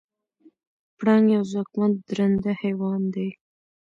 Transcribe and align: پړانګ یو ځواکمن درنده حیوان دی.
پړانګ 0.97 1.25
یو 1.35 1.43
ځواکمن 1.51 1.91
درنده 2.07 2.51
حیوان 2.61 3.01
دی. 3.13 3.29